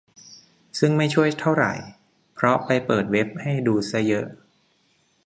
[0.79, 1.73] ซึ่งไม่ช่วยเท่าไหร่
[2.35, 4.27] เพราะไปเปิดเว็บให้ดูซะเยอะ